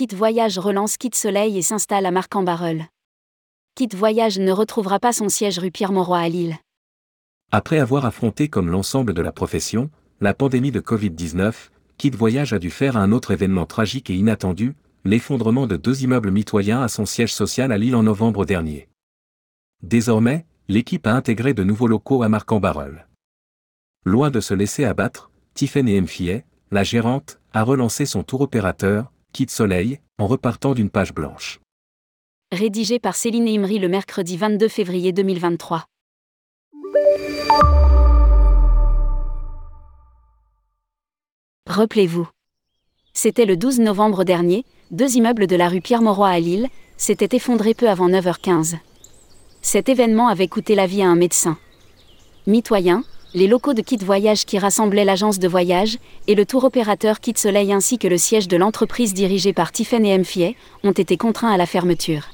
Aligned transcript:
Kit 0.00 0.16
Voyage 0.16 0.58
relance 0.58 0.96
Kit 0.96 1.10
Soleil 1.12 1.58
et 1.58 1.60
s'installe 1.60 2.06
à 2.06 2.10
Marc-en-Barœul. 2.10 2.84
Kit 3.74 3.90
Voyage 3.94 4.38
ne 4.38 4.50
retrouvera 4.50 4.98
pas 4.98 5.12
son 5.12 5.28
siège 5.28 5.58
rue 5.58 5.70
Pierre-Mauroy 5.70 6.18
à 6.18 6.28
Lille. 6.30 6.56
Après 7.52 7.78
avoir 7.78 8.06
affronté 8.06 8.48
comme 8.48 8.70
l'ensemble 8.70 9.12
de 9.12 9.20
la 9.20 9.30
profession, 9.30 9.90
la 10.22 10.32
pandémie 10.32 10.70
de 10.70 10.80
Covid-19, 10.80 11.52
Kit 11.98 12.12
Voyage 12.12 12.54
a 12.54 12.58
dû 12.58 12.70
faire 12.70 12.96
un 12.96 13.12
autre 13.12 13.30
événement 13.30 13.66
tragique 13.66 14.08
et 14.08 14.14
inattendu, 14.14 14.74
l'effondrement 15.04 15.66
de 15.66 15.76
deux 15.76 16.02
immeubles 16.02 16.30
mitoyens 16.30 16.80
à 16.80 16.88
son 16.88 17.04
siège 17.04 17.34
social 17.34 17.70
à 17.70 17.76
Lille 17.76 17.94
en 17.94 18.04
novembre 18.04 18.46
dernier. 18.46 18.88
Désormais, 19.82 20.46
l'équipe 20.68 21.06
a 21.06 21.12
intégré 21.12 21.52
de 21.52 21.62
nouveaux 21.62 21.88
locaux 21.88 22.22
à 22.22 22.30
Marc-en-Barœul. 22.30 23.06
Loin 24.06 24.30
de 24.30 24.40
se 24.40 24.54
laisser 24.54 24.86
abattre, 24.86 25.30
Tiffany 25.52 26.00
Mfiet, 26.00 26.46
la 26.70 26.84
gérante, 26.84 27.38
a 27.52 27.64
relancé 27.64 28.06
son 28.06 28.22
tour 28.22 28.40
opérateur, 28.40 29.12
Kit 29.32 29.46
Soleil, 29.48 30.00
en 30.18 30.26
repartant 30.26 30.74
d'une 30.74 30.90
page 30.90 31.14
blanche. 31.14 31.60
Rédigé 32.52 32.98
par 32.98 33.14
Céline 33.14 33.48
Imri 33.48 33.78
le 33.78 33.88
mercredi 33.88 34.36
22 34.36 34.66
février 34.66 35.12
2023. 35.12 35.84
Rappelez-vous. 41.68 42.28
C'était 43.12 43.46
le 43.46 43.56
12 43.56 43.78
novembre 43.80 44.24
dernier, 44.24 44.64
deux 44.90 45.16
immeubles 45.16 45.46
de 45.46 45.54
la 45.54 45.68
rue 45.68 45.80
Pierre-Mauroy 45.80 46.28
à 46.28 46.40
Lille 46.40 46.68
s'étaient 46.96 47.36
effondrés 47.36 47.74
peu 47.74 47.88
avant 47.88 48.08
9h15. 48.08 48.78
Cet 49.62 49.88
événement 49.88 50.26
avait 50.26 50.48
coûté 50.48 50.74
la 50.74 50.86
vie 50.86 51.02
à 51.02 51.08
un 51.08 51.14
médecin. 51.14 51.56
Mitoyen, 52.48 53.04
les 53.32 53.46
locaux 53.46 53.74
de 53.74 53.82
Kit 53.82 53.98
Voyage 53.98 54.44
qui 54.44 54.58
rassemblaient 54.58 55.04
l'agence 55.04 55.38
de 55.38 55.46
voyage 55.46 55.98
et 56.26 56.34
le 56.34 56.44
tour 56.44 56.64
opérateur 56.64 57.20
Kit 57.20 57.34
Soleil 57.36 57.72
ainsi 57.72 57.96
que 57.96 58.08
le 58.08 58.18
siège 58.18 58.48
de 58.48 58.56
l'entreprise 58.56 59.14
dirigée 59.14 59.52
par 59.52 59.70
Tiffany 59.70 60.18
Mfiet 60.18 60.56
ont 60.82 60.90
été 60.90 61.16
contraints 61.16 61.52
à 61.52 61.56
la 61.56 61.66
fermeture. 61.66 62.28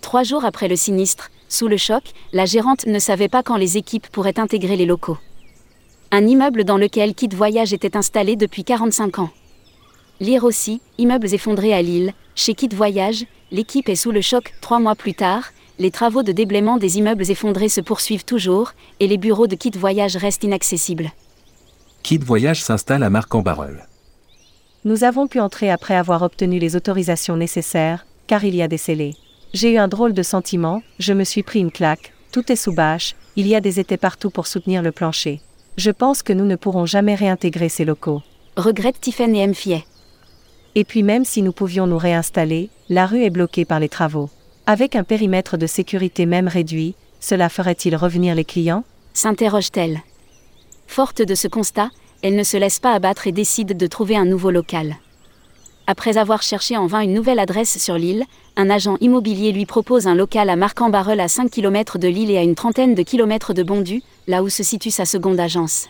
Trois 0.00 0.24
jours 0.24 0.44
après 0.44 0.66
le 0.66 0.76
sinistre, 0.76 1.30
sous 1.48 1.68
le 1.68 1.76
choc, 1.76 2.02
la 2.32 2.46
gérante 2.46 2.86
ne 2.86 2.98
savait 2.98 3.28
pas 3.28 3.42
quand 3.42 3.56
les 3.56 3.76
équipes 3.76 4.08
pourraient 4.08 4.40
intégrer 4.40 4.76
les 4.76 4.86
locaux. 4.86 5.18
Un 6.10 6.26
immeuble 6.26 6.64
dans 6.64 6.78
lequel 6.78 7.14
Kit 7.14 7.28
Voyage 7.32 7.72
était 7.72 7.96
installé 7.96 8.34
depuis 8.34 8.64
45 8.64 9.20
ans. 9.20 9.30
Lire 10.20 10.42
aussi, 10.42 10.80
immeubles 10.98 11.32
effondrés 11.32 11.74
à 11.74 11.82
Lille, 11.82 12.12
chez 12.34 12.54
Kit 12.54 12.70
Voyage, 12.72 13.24
l'équipe 13.52 13.88
est 13.88 13.94
sous 13.94 14.10
le 14.10 14.20
choc 14.20 14.52
trois 14.60 14.80
mois 14.80 14.96
plus 14.96 15.14
tard, 15.14 15.50
les 15.78 15.90
travaux 15.90 16.22
de 16.22 16.32
déblaiement 16.32 16.76
des 16.76 16.98
immeubles 16.98 17.30
effondrés 17.30 17.68
se 17.68 17.80
poursuivent 17.80 18.24
toujours, 18.24 18.72
et 19.00 19.06
les 19.06 19.18
bureaux 19.18 19.46
de 19.46 19.54
Kit 19.54 19.70
Voyage 19.70 20.16
restent 20.16 20.44
inaccessibles. 20.44 21.12
Kit 22.02 22.18
Voyage 22.18 22.62
s'installe 22.62 23.02
à 23.02 23.10
Marc-en-Barœul. 23.10 23.86
Nous 24.84 25.04
avons 25.04 25.26
pu 25.26 25.40
entrer 25.40 25.70
après 25.70 25.94
avoir 25.94 26.22
obtenu 26.22 26.58
les 26.58 26.74
autorisations 26.74 27.36
nécessaires, 27.36 28.06
car 28.26 28.44
il 28.44 28.54
y 28.54 28.62
a 28.62 28.68
des 28.68 28.78
scellés. 28.78 29.14
J'ai 29.54 29.72
eu 29.72 29.78
un 29.78 29.88
drôle 29.88 30.12
de 30.12 30.22
sentiment, 30.22 30.82
je 30.98 31.12
me 31.12 31.24
suis 31.24 31.42
pris 31.42 31.60
une 31.60 31.72
claque, 31.72 32.12
tout 32.32 32.50
est 32.52 32.56
sous 32.56 32.72
bâche, 32.72 33.14
il 33.36 33.46
y 33.46 33.54
a 33.54 33.60
des 33.60 33.80
étais 33.80 33.96
partout 33.96 34.30
pour 34.30 34.46
soutenir 34.46 34.82
le 34.82 34.92
plancher. 34.92 35.40
Je 35.76 35.90
pense 35.90 36.22
que 36.22 36.32
nous 36.32 36.44
ne 36.44 36.56
pourrons 36.56 36.86
jamais 36.86 37.14
réintégrer 37.14 37.68
ces 37.68 37.84
locaux. 37.84 38.22
Regrette 38.56 39.00
Tiffany 39.00 39.46
Mfiet. 39.46 39.84
Et 40.74 40.84
puis 40.84 41.02
même 41.02 41.24
si 41.24 41.42
nous 41.42 41.52
pouvions 41.52 41.86
nous 41.86 41.98
réinstaller, 41.98 42.68
la 42.88 43.06
rue 43.06 43.22
est 43.22 43.30
bloquée 43.30 43.64
par 43.64 43.80
les 43.80 43.88
travaux. 43.88 44.28
Avec 44.70 44.96
un 44.96 45.02
périmètre 45.02 45.56
de 45.56 45.66
sécurité 45.66 46.26
même 46.26 46.46
réduit, 46.46 46.94
cela 47.20 47.48
ferait-il 47.48 47.96
revenir 47.96 48.34
les 48.34 48.44
clients? 48.44 48.84
S'interroge-t-elle. 49.14 50.02
Forte 50.86 51.22
de 51.22 51.34
ce 51.34 51.48
constat, 51.48 51.88
elle 52.20 52.36
ne 52.36 52.42
se 52.42 52.58
laisse 52.58 52.78
pas 52.78 52.92
abattre 52.92 53.26
et 53.26 53.32
décide 53.32 53.78
de 53.78 53.86
trouver 53.86 54.14
un 54.14 54.26
nouveau 54.26 54.50
local. 54.50 54.96
Après 55.86 56.18
avoir 56.18 56.42
cherché 56.42 56.76
en 56.76 56.86
vain 56.86 57.00
une 57.00 57.14
nouvelle 57.14 57.38
adresse 57.38 57.78
sur 57.78 57.94
l'île, 57.94 58.26
un 58.56 58.68
agent 58.68 58.98
immobilier 59.00 59.52
lui 59.52 59.64
propose 59.64 60.06
un 60.06 60.14
local 60.14 60.50
à 60.50 60.56
Marc-en-Barœul 60.56 61.20
à 61.20 61.28
5 61.28 61.50
km 61.50 61.96
de 61.96 62.08
l'île 62.08 62.30
et 62.30 62.36
à 62.36 62.42
une 62.42 62.54
trentaine 62.54 62.94
de 62.94 63.02
kilomètres 63.02 63.54
de 63.54 63.62
Bondu, 63.62 64.02
là 64.26 64.42
où 64.42 64.50
se 64.50 64.62
situe 64.62 64.90
sa 64.90 65.06
seconde 65.06 65.40
agence. 65.40 65.88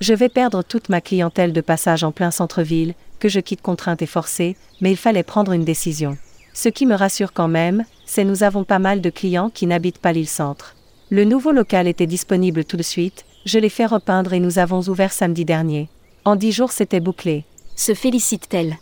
Je 0.00 0.14
vais 0.14 0.28
perdre 0.28 0.64
toute 0.64 0.88
ma 0.88 1.00
clientèle 1.00 1.52
de 1.52 1.60
passage 1.60 2.02
en 2.02 2.10
plein 2.10 2.32
centre-ville, 2.32 2.94
que 3.20 3.28
je 3.28 3.38
quitte 3.38 3.62
contrainte 3.62 4.02
et 4.02 4.06
forcée, 4.06 4.56
mais 4.80 4.90
il 4.90 4.96
fallait 4.96 5.22
prendre 5.22 5.52
une 5.52 5.64
décision. 5.64 6.18
Ce 6.54 6.68
qui 6.68 6.86
me 6.86 6.94
rassure 6.94 7.32
quand 7.32 7.48
même, 7.48 7.84
c'est 8.06 8.24
nous 8.24 8.44
avons 8.44 8.62
pas 8.62 8.78
mal 8.78 9.00
de 9.00 9.10
clients 9.10 9.50
qui 9.50 9.66
n'habitent 9.66 9.98
pas 9.98 10.12
l'île 10.12 10.28
centre. 10.28 10.76
Le 11.10 11.24
nouveau 11.24 11.50
local 11.50 11.88
était 11.88 12.06
disponible 12.06 12.64
tout 12.64 12.76
de 12.76 12.82
suite, 12.82 13.26
je 13.44 13.58
l'ai 13.58 13.68
fait 13.68 13.86
repeindre 13.86 14.32
et 14.32 14.40
nous 14.40 14.58
avons 14.58 14.80
ouvert 14.82 15.12
samedi 15.12 15.44
dernier. 15.44 15.88
En 16.24 16.36
dix 16.36 16.52
jours 16.52 16.70
c'était 16.70 17.00
bouclé. 17.00 17.44
Se 17.74 17.92
félicite-t-elle? 17.92 18.78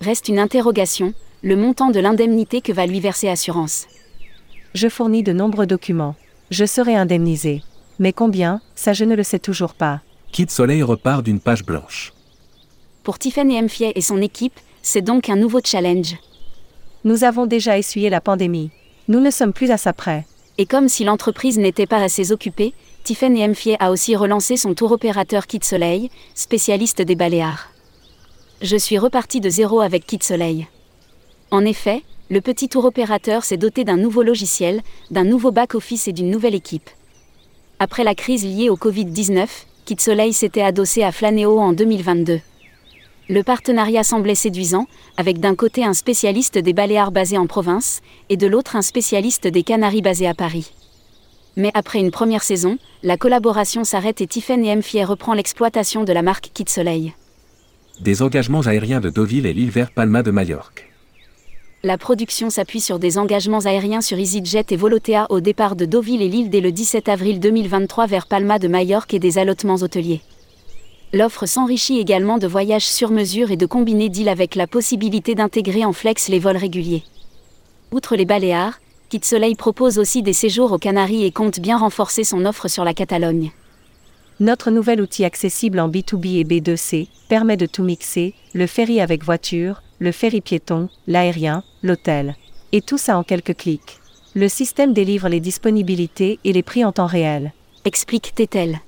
Reste 0.00 0.28
une 0.28 0.40
interrogation, 0.40 1.14
le 1.42 1.56
montant 1.56 1.90
de 1.90 2.00
l'indemnité 2.00 2.60
que 2.60 2.72
va 2.72 2.86
lui 2.86 3.00
verser 3.00 3.28
Assurance. 3.28 3.86
Je 4.74 4.88
fournis 4.88 5.22
de 5.22 5.32
nombreux 5.32 5.66
documents. 5.66 6.16
Je 6.50 6.64
serai 6.64 6.96
indemnisé. 6.96 7.62
Mais 8.00 8.12
combien, 8.12 8.60
ça 8.74 8.92
je 8.92 9.04
ne 9.04 9.14
le 9.14 9.22
sais 9.22 9.38
toujours 9.38 9.74
pas. 9.74 10.00
Kit 10.32 10.46
Soleil 10.48 10.82
repart 10.82 11.22
d'une 11.22 11.40
page 11.40 11.64
blanche. 11.64 12.12
Pour 13.04 13.18
Tiffany 13.18 13.62
Mfiet 13.62 13.92
et 13.94 14.00
son 14.00 14.20
équipe, 14.20 14.58
c'est 14.82 15.02
donc 15.02 15.28
un 15.28 15.36
nouveau 15.36 15.60
challenge. 15.64 16.16
Nous 17.02 17.24
avons 17.24 17.46
déjà 17.46 17.78
essuyé 17.78 18.10
la 18.10 18.20
pandémie. 18.20 18.70
Nous 19.08 19.20
ne 19.20 19.30
sommes 19.30 19.54
plus 19.54 19.70
à 19.70 19.78
ça 19.78 19.94
près. 19.94 20.26
Et 20.58 20.66
comme 20.66 20.88
si 20.88 21.02
l'entreprise 21.02 21.58
n'était 21.58 21.86
pas 21.86 22.02
assez 22.02 22.30
occupée, 22.30 22.74
Tiffany 23.04 23.48
Mfiet 23.48 23.78
a 23.80 23.90
aussi 23.90 24.14
relancé 24.16 24.58
son 24.58 24.74
tour 24.74 24.92
opérateur 24.92 25.46
Kit 25.46 25.60
Soleil, 25.62 26.10
spécialiste 26.34 27.00
des 27.00 27.14
Baléares. 27.14 27.70
Je 28.60 28.76
suis 28.76 28.98
reparti 28.98 29.40
de 29.40 29.48
zéro 29.48 29.80
avec 29.80 30.06
Kit 30.06 30.18
Soleil. 30.22 30.66
En 31.50 31.64
effet, 31.64 32.02
le 32.28 32.42
petit 32.42 32.68
tour 32.68 32.84
opérateur 32.84 33.44
s'est 33.44 33.56
doté 33.56 33.84
d'un 33.84 33.96
nouveau 33.96 34.22
logiciel, 34.22 34.82
d'un 35.10 35.24
nouveau 35.24 35.52
back-office 35.52 36.06
et 36.06 36.12
d'une 36.12 36.30
nouvelle 36.30 36.54
équipe. 36.54 36.90
Après 37.78 38.04
la 38.04 38.14
crise 38.14 38.44
liée 38.44 38.68
au 38.68 38.76
Covid-19, 38.76 39.48
Kit 39.86 39.96
Soleil 39.98 40.34
s'était 40.34 40.60
adossé 40.60 41.02
à 41.02 41.12
Flanéo 41.12 41.58
en 41.58 41.72
2022. 41.72 42.40
Le 43.30 43.44
partenariat 43.44 44.02
semblait 44.02 44.34
séduisant, 44.34 44.88
avec 45.16 45.38
d'un 45.38 45.54
côté 45.54 45.84
un 45.84 45.94
spécialiste 45.94 46.58
des 46.58 46.72
Baléares 46.72 47.12
basé 47.12 47.38
en 47.38 47.46
province, 47.46 48.00
et 48.28 48.36
de 48.36 48.48
l'autre 48.48 48.74
un 48.74 48.82
spécialiste 48.82 49.46
des 49.46 49.62
Canaries 49.62 50.02
basé 50.02 50.26
à 50.26 50.34
Paris. 50.34 50.72
Mais 51.56 51.70
après 51.74 52.00
une 52.00 52.10
première 52.10 52.42
saison, 52.42 52.76
la 53.04 53.16
collaboration 53.16 53.84
s'arrête 53.84 54.20
et 54.20 54.26
Tiffany 54.26 54.74
Mfier 54.74 55.04
reprend 55.04 55.34
l'exploitation 55.34 56.02
de 56.02 56.12
la 56.12 56.22
marque 56.22 56.50
Kit 56.52 56.64
Soleil. 56.66 57.14
Des 58.00 58.20
engagements 58.22 58.62
aériens 58.62 58.98
de 58.98 59.10
Deauville 59.10 59.46
et 59.46 59.52
l'île 59.52 59.70
vers 59.70 59.92
Palma 59.92 60.24
de 60.24 60.32
Majorque. 60.32 60.90
La 61.84 61.98
production 61.98 62.50
s'appuie 62.50 62.80
sur 62.80 62.98
des 62.98 63.16
engagements 63.16 63.60
aériens 63.60 64.00
sur 64.00 64.18
EasyJet 64.18 64.66
et 64.70 64.76
Volotea 64.76 65.28
au 65.30 65.38
départ 65.38 65.76
de 65.76 65.84
Deauville 65.84 66.22
et 66.22 66.28
Lille 66.28 66.50
dès 66.50 66.60
le 66.60 66.72
17 66.72 67.08
avril 67.08 67.38
2023 67.38 68.08
vers 68.08 68.26
Palma 68.26 68.58
de 68.58 68.66
Majorque 68.66 69.14
et 69.14 69.20
des 69.20 69.38
allotements 69.38 69.76
hôteliers. 69.76 70.20
L'offre 71.12 71.46
s'enrichit 71.46 71.98
également 71.98 72.38
de 72.38 72.46
voyages 72.46 72.86
sur 72.86 73.10
mesure 73.10 73.50
et 73.50 73.56
de 73.56 73.66
combinés 73.66 74.08
deals 74.08 74.28
avec 74.28 74.54
la 74.54 74.68
possibilité 74.68 75.34
d'intégrer 75.34 75.84
en 75.84 75.92
flex 75.92 76.28
les 76.28 76.38
vols 76.38 76.56
réguliers. 76.56 77.02
Outre 77.90 78.14
les 78.14 78.24
Baléares, 78.24 78.80
Kit 79.08 79.20
Soleil 79.24 79.56
propose 79.56 79.98
aussi 79.98 80.22
des 80.22 80.32
séjours 80.32 80.70
aux 80.70 80.78
Canaries 80.78 81.24
et 81.24 81.32
compte 81.32 81.58
bien 81.58 81.78
renforcer 81.78 82.22
son 82.22 82.44
offre 82.44 82.68
sur 82.68 82.84
la 82.84 82.94
Catalogne. 82.94 83.50
Notre 84.38 84.70
nouvel 84.70 85.00
outil 85.00 85.24
accessible 85.24 85.80
en 85.80 85.88
B2B 85.88 86.38
et 86.38 86.44
B2C 86.44 87.08
permet 87.28 87.56
de 87.56 87.66
tout 87.66 87.82
mixer, 87.82 88.34
le 88.54 88.68
ferry 88.68 89.00
avec 89.00 89.24
voiture, 89.24 89.82
le 89.98 90.12
ferry 90.12 90.40
piéton, 90.40 90.88
l'aérien, 91.08 91.64
l'hôtel. 91.82 92.36
Et 92.70 92.82
tout 92.82 92.98
ça 92.98 93.18
en 93.18 93.24
quelques 93.24 93.56
clics. 93.56 93.98
Le 94.34 94.48
système 94.48 94.92
délivre 94.92 95.28
les 95.28 95.40
disponibilités 95.40 96.38
et 96.44 96.52
les 96.52 96.62
prix 96.62 96.84
en 96.84 96.92
temps 96.92 97.06
réel. 97.06 97.52
Explique 97.84 98.32
Tétel. 98.36 98.80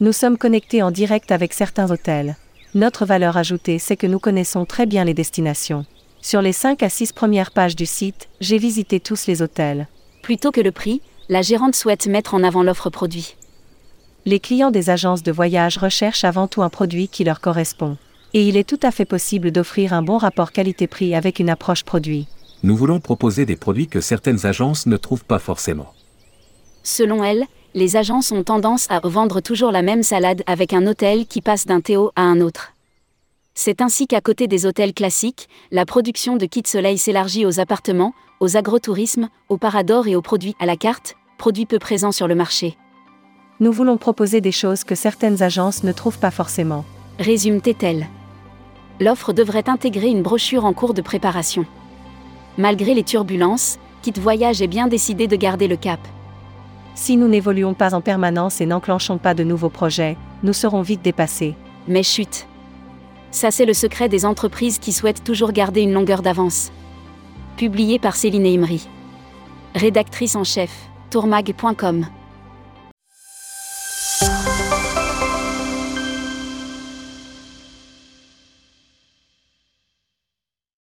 Nous 0.00 0.12
sommes 0.12 0.38
connectés 0.38 0.80
en 0.80 0.92
direct 0.92 1.32
avec 1.32 1.52
certains 1.52 1.90
hôtels. 1.90 2.36
Notre 2.74 3.04
valeur 3.04 3.36
ajoutée, 3.36 3.80
c'est 3.80 3.96
que 3.96 4.06
nous 4.06 4.20
connaissons 4.20 4.64
très 4.64 4.86
bien 4.86 5.02
les 5.02 5.12
destinations. 5.12 5.86
Sur 6.20 6.40
les 6.40 6.52
5 6.52 6.84
à 6.84 6.88
6 6.88 7.12
premières 7.12 7.50
pages 7.50 7.74
du 7.74 7.84
site, 7.84 8.28
j'ai 8.40 8.58
visité 8.58 9.00
tous 9.00 9.26
les 9.26 9.42
hôtels. 9.42 9.88
Plutôt 10.22 10.52
que 10.52 10.60
le 10.60 10.70
prix, 10.70 11.02
la 11.28 11.42
gérante 11.42 11.74
souhaite 11.74 12.06
mettre 12.06 12.34
en 12.34 12.44
avant 12.44 12.62
l'offre 12.62 12.90
produit. 12.90 13.34
Les 14.24 14.38
clients 14.38 14.70
des 14.70 14.88
agences 14.88 15.24
de 15.24 15.32
voyage 15.32 15.78
recherchent 15.78 16.24
avant 16.24 16.46
tout 16.46 16.62
un 16.62 16.68
produit 16.68 17.08
qui 17.08 17.24
leur 17.24 17.40
correspond. 17.40 17.96
Et 18.34 18.46
il 18.46 18.56
est 18.56 18.68
tout 18.68 18.80
à 18.84 18.92
fait 18.92 19.04
possible 19.04 19.50
d'offrir 19.50 19.92
un 19.92 20.02
bon 20.02 20.18
rapport 20.18 20.52
qualité-prix 20.52 21.16
avec 21.16 21.40
une 21.40 21.50
approche 21.50 21.82
produit. 21.82 22.28
Nous 22.62 22.76
voulons 22.76 23.00
proposer 23.00 23.46
des 23.46 23.56
produits 23.56 23.88
que 23.88 24.00
certaines 24.00 24.46
agences 24.46 24.86
ne 24.86 24.96
trouvent 24.96 25.24
pas 25.24 25.40
forcément. 25.40 25.92
Selon 26.84 27.24
elle, 27.24 27.44
les 27.74 27.96
agences 27.96 28.32
ont 28.32 28.42
tendance 28.42 28.86
à 28.90 29.00
vendre 29.00 29.40
toujours 29.40 29.70
la 29.70 29.82
même 29.82 30.02
salade 30.02 30.42
avec 30.46 30.72
un 30.72 30.86
hôtel 30.86 31.26
qui 31.26 31.40
passe 31.40 31.66
d'un 31.66 31.80
Théo 31.80 32.12
à 32.16 32.22
un 32.22 32.40
autre. 32.40 32.72
C'est 33.54 33.82
ainsi 33.82 34.06
qu'à 34.06 34.20
côté 34.20 34.46
des 34.46 34.66
hôtels 34.66 34.94
classiques, 34.94 35.48
la 35.70 35.84
production 35.84 36.36
de 36.36 36.46
Kit 36.46 36.62
Soleil 36.64 36.96
s'élargit 36.96 37.44
aux 37.44 37.60
appartements, 37.60 38.14
aux 38.40 38.56
agrotourismes, 38.56 39.28
aux 39.48 39.58
paradors 39.58 40.06
et 40.06 40.16
aux 40.16 40.22
produits 40.22 40.54
à 40.60 40.66
la 40.66 40.76
carte, 40.76 41.16
produits 41.38 41.66
peu 41.66 41.78
présents 41.78 42.12
sur 42.12 42.28
le 42.28 42.34
marché. 42.34 42.76
Nous 43.60 43.72
voulons 43.72 43.96
proposer 43.96 44.40
des 44.40 44.52
choses 44.52 44.84
que 44.84 44.94
certaines 44.94 45.42
agences 45.42 45.82
ne 45.82 45.92
trouvent 45.92 46.20
pas 46.20 46.30
forcément. 46.30 46.84
Résume 47.18 47.60
Tétel. 47.60 48.06
L'offre 49.00 49.32
devrait 49.32 49.68
intégrer 49.68 50.08
une 50.08 50.22
brochure 50.22 50.64
en 50.64 50.72
cours 50.72 50.94
de 50.94 51.02
préparation. 51.02 51.66
Malgré 52.56 52.94
les 52.94 53.02
turbulences, 53.02 53.78
Kit 54.02 54.14
Voyage 54.16 54.62
est 54.62 54.68
bien 54.68 54.86
décidé 54.86 55.26
de 55.26 55.36
garder 55.36 55.66
le 55.66 55.76
cap. 55.76 56.00
Si 56.98 57.16
nous 57.16 57.28
n'évoluons 57.28 57.74
pas 57.74 57.94
en 57.94 58.00
permanence 58.00 58.60
et 58.60 58.66
n'enclenchons 58.66 59.18
pas 59.18 59.32
de 59.32 59.44
nouveaux 59.44 59.68
projets, 59.68 60.16
nous 60.42 60.52
serons 60.52 60.82
vite 60.82 61.00
dépassés. 61.00 61.54
Mais 61.86 62.02
chut. 62.02 62.48
Ça 63.30 63.52
c'est 63.52 63.66
le 63.66 63.72
secret 63.72 64.08
des 64.08 64.26
entreprises 64.26 64.80
qui 64.80 64.92
souhaitent 64.92 65.22
toujours 65.22 65.52
garder 65.52 65.82
une 65.82 65.92
longueur 65.92 66.22
d'avance. 66.22 66.72
Publié 67.56 68.00
par 68.00 68.16
Céline 68.16 68.46
Imri. 68.46 68.88
Rédactrice 69.76 70.34
en 70.34 70.42
chef, 70.42 70.72
tourmag.com. 71.10 72.04